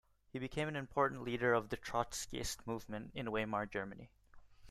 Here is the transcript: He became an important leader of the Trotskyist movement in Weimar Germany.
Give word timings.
He 0.33 0.39
became 0.39 0.67
an 0.67 0.75
important 0.75 1.21
leader 1.21 1.53
of 1.53 1.69
the 1.69 1.77
Trotskyist 1.77 2.65
movement 2.65 3.11
in 3.13 3.29
Weimar 3.31 3.67
Germany. 3.67 4.09